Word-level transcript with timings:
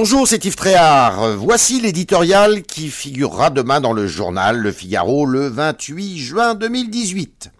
Bonjour, 0.00 0.28
c'est 0.28 0.44
Yves 0.44 0.54
Tréhard. 0.54 1.36
Voici 1.38 1.80
l'éditorial 1.80 2.62
qui 2.62 2.88
figurera 2.88 3.50
demain 3.50 3.80
dans 3.80 3.92
le 3.92 4.06
journal 4.06 4.56
Le 4.56 4.70
Figaro 4.70 5.26
le 5.26 5.48
28 5.48 6.18
juin 6.18 6.54
2018. 6.54 7.50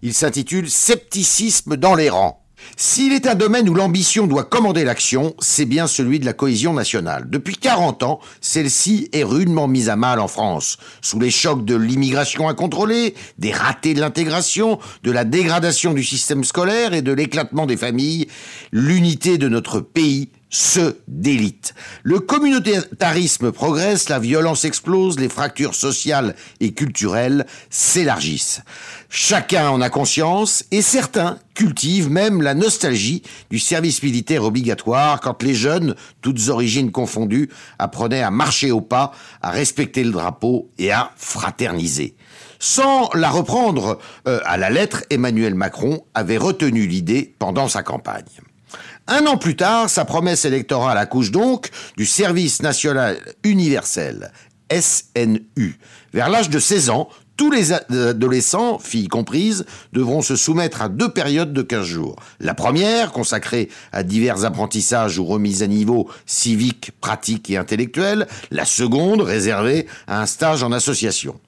Il 0.00 0.14
s'intitule 0.14 0.70
Scepticisme 0.70 1.76
dans 1.76 1.94
les 1.94 2.08
rangs. 2.08 2.40
S'il 2.78 3.12
est 3.12 3.26
un 3.26 3.34
domaine 3.34 3.68
où 3.68 3.74
l'ambition 3.74 4.26
doit 4.26 4.44
commander 4.44 4.84
l'action, 4.84 5.34
c'est 5.38 5.66
bien 5.66 5.86
celui 5.86 6.18
de 6.18 6.24
la 6.24 6.32
cohésion 6.32 6.72
nationale. 6.72 7.28
Depuis 7.28 7.56
40 7.56 8.04
ans, 8.04 8.20
celle-ci 8.40 9.10
est 9.12 9.22
rudement 9.24 9.68
mise 9.68 9.90
à 9.90 9.96
mal 9.96 10.18
en 10.18 10.28
France, 10.28 10.78
sous 11.02 11.20
les 11.20 11.30
chocs 11.30 11.66
de 11.66 11.76
l'immigration 11.76 12.48
incontrôlée, 12.48 13.14
des 13.38 13.52
ratés 13.52 13.92
de 13.92 14.00
l'intégration, 14.00 14.78
de 15.02 15.10
la 15.10 15.24
dégradation 15.24 15.92
du 15.92 16.04
système 16.04 16.44
scolaire 16.44 16.94
et 16.94 17.02
de 17.02 17.12
l'éclatement 17.12 17.66
des 17.66 17.76
familles. 17.76 18.28
L'unité 18.70 19.36
de 19.36 19.48
notre 19.48 19.80
pays 19.80 20.30
se 20.52 20.98
délite. 21.08 21.74
Le 22.02 22.20
communautarisme 22.20 23.52
progresse, 23.52 24.10
la 24.10 24.18
violence 24.18 24.66
explose, 24.66 25.18
les 25.18 25.30
fractures 25.30 25.74
sociales 25.74 26.36
et 26.60 26.74
culturelles 26.74 27.46
s'élargissent. 27.70 28.60
Chacun 29.08 29.70
en 29.70 29.80
a 29.80 29.88
conscience 29.88 30.64
et 30.70 30.82
certains 30.82 31.38
cultivent 31.54 32.10
même 32.10 32.42
la 32.42 32.52
nostalgie 32.54 33.22
du 33.50 33.58
service 33.58 34.02
militaire 34.02 34.44
obligatoire 34.44 35.20
quand 35.20 35.42
les 35.42 35.54
jeunes, 35.54 35.96
toutes 36.20 36.50
origines 36.50 36.92
confondues, 36.92 37.48
apprenaient 37.78 38.22
à 38.22 38.30
marcher 38.30 38.70
au 38.70 38.82
pas, 38.82 39.12
à 39.40 39.50
respecter 39.50 40.04
le 40.04 40.12
drapeau 40.12 40.70
et 40.76 40.92
à 40.92 41.12
fraterniser. 41.16 42.14
Sans 42.58 43.08
la 43.14 43.30
reprendre 43.30 43.98
euh, 44.28 44.40
à 44.44 44.58
la 44.58 44.68
lettre, 44.68 45.02
Emmanuel 45.08 45.54
Macron 45.54 46.04
avait 46.14 46.36
retenu 46.36 46.86
l'idée 46.86 47.34
pendant 47.38 47.68
sa 47.68 47.82
campagne. 47.82 48.24
Un 49.08 49.26
an 49.26 49.36
plus 49.36 49.56
tard, 49.56 49.90
sa 49.90 50.04
promesse 50.04 50.44
électorale 50.44 50.96
accouche 50.96 51.32
donc 51.32 51.70
du 51.96 52.06
service 52.06 52.62
national 52.62 53.18
universel, 53.42 54.30
SNU. 54.70 55.78
Vers 56.12 56.28
l'âge 56.28 56.50
de 56.50 56.60
16 56.60 56.90
ans, 56.90 57.08
tous 57.36 57.50
les 57.50 57.72
adolescents, 57.72 58.78
filles 58.78 59.08
comprises, 59.08 59.64
devront 59.92 60.22
se 60.22 60.36
soumettre 60.36 60.82
à 60.82 60.88
deux 60.88 61.08
périodes 61.08 61.52
de 61.52 61.62
15 61.62 61.84
jours. 61.84 62.16
La 62.38 62.54
première, 62.54 63.10
consacrée 63.10 63.70
à 63.90 64.04
divers 64.04 64.44
apprentissages 64.44 65.18
ou 65.18 65.24
remises 65.24 65.64
à 65.64 65.66
niveau 65.66 66.08
civiques, 66.24 66.92
pratiques 67.00 67.50
et 67.50 67.56
intellectuels. 67.56 68.28
La 68.52 68.64
seconde, 68.64 69.22
réservée 69.22 69.88
à 70.06 70.22
un 70.22 70.26
stage 70.26 70.62
en 70.62 70.70
association. 70.70 71.40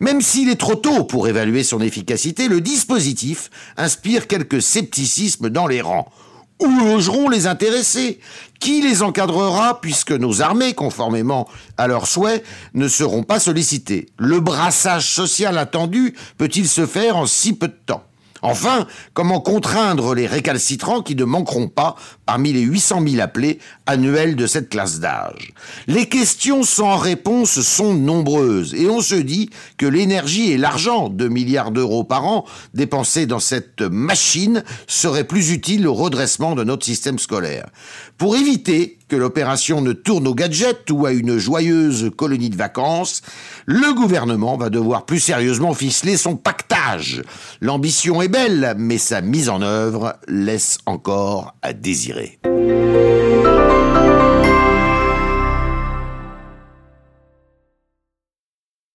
Même 0.00 0.20
s'il 0.20 0.50
est 0.50 0.60
trop 0.60 0.74
tôt 0.74 1.04
pour 1.04 1.28
évaluer 1.28 1.62
son 1.62 1.80
efficacité, 1.80 2.48
le 2.48 2.60
dispositif 2.60 3.48
inspire 3.78 4.26
quelques 4.26 4.60
scepticismes 4.60 5.48
dans 5.48 5.66
les 5.66 5.80
rangs. 5.80 6.12
Où 6.60 6.66
logeront 6.66 7.28
les 7.28 7.46
intéressés 7.46 8.18
Qui 8.58 8.82
les 8.82 9.02
encadrera? 9.02 9.80
Puisque 9.80 10.12
nos 10.12 10.42
armées, 10.42 10.74
conformément 10.74 11.48
à 11.76 11.86
leurs 11.86 12.06
souhaits, 12.06 12.44
ne 12.74 12.88
seront 12.88 13.22
pas 13.22 13.38
sollicitées. 13.38 14.06
Le 14.18 14.40
brassage 14.40 15.08
social 15.08 15.56
attendu 15.58 16.14
peut-il 16.36 16.68
se 16.68 16.86
faire 16.86 17.16
en 17.16 17.26
si 17.26 17.52
peu 17.52 17.68
de 17.68 17.78
temps? 17.86 18.02
Enfin, 18.42 18.86
comment 19.14 19.40
contraindre 19.40 20.14
les 20.14 20.26
récalcitrants 20.26 21.02
qui 21.02 21.16
ne 21.16 21.24
manqueront 21.24 21.68
pas 21.68 21.96
parmi 22.28 22.52
les 22.52 22.60
800 22.60 23.04
000 23.08 23.22
appelés 23.22 23.58
annuels 23.86 24.36
de 24.36 24.46
cette 24.46 24.68
classe 24.68 25.00
d'âge 25.00 25.54
Les 25.86 26.10
questions 26.10 26.62
sans 26.62 26.98
réponse 26.98 27.62
sont 27.62 27.94
nombreuses 27.94 28.74
et 28.74 28.86
on 28.86 29.00
se 29.00 29.14
dit 29.14 29.48
que 29.78 29.86
l'énergie 29.86 30.50
et 30.50 30.58
l'argent, 30.58 31.08
2 31.08 31.26
milliards 31.28 31.70
d'euros 31.70 32.04
par 32.04 32.26
an, 32.26 32.44
dépensés 32.74 33.24
dans 33.24 33.38
cette 33.38 33.80
machine 33.80 34.62
seraient 34.86 35.24
plus 35.24 35.52
utiles 35.52 35.86
au 35.86 35.94
redressement 35.94 36.54
de 36.54 36.64
notre 36.64 36.84
système 36.84 37.18
scolaire. 37.18 37.70
Pour 38.18 38.36
éviter 38.36 38.98
que 39.08 39.16
l'opération 39.16 39.80
ne 39.80 39.92
tourne 39.92 40.28
au 40.28 40.34
gadget 40.34 40.90
ou 40.90 41.06
à 41.06 41.12
une 41.12 41.38
joyeuse 41.38 42.10
colonie 42.14 42.50
de 42.50 42.56
vacances, 42.56 43.22
le 43.64 43.94
gouvernement 43.94 44.56
va 44.56 44.68
devoir 44.68 45.06
plus 45.06 45.20
sérieusement 45.20 45.72
ficeler 45.72 46.18
son 46.18 46.36
pactage. 46.36 47.22
L'ambition 47.62 48.20
est 48.20 48.28
belle, 48.28 48.74
mais 48.76 48.98
sa 48.98 49.22
mise 49.22 49.48
en 49.48 49.62
œuvre 49.62 50.16
laisse 50.28 50.78
encore 50.84 51.54
à 51.62 51.72
désirer. 51.72 52.17
degrés. 52.18 53.27